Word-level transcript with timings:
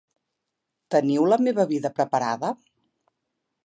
Teniu 0.95 1.29
la 1.33 1.39
meva 1.49 1.69
vida 1.75 1.95
preparada? 2.01 2.55